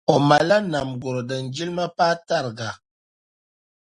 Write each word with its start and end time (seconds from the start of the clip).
O 0.13 0.15
mali 0.29 0.45
la 0.49 0.57
nam 0.71 0.89
garo 1.01 1.21
din 1.29 1.43
jilma 1.55 1.85
paai 1.97 2.15
targa. 2.27 2.69